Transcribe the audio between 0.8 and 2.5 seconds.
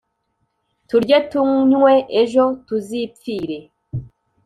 «Turye, tunywe, ejo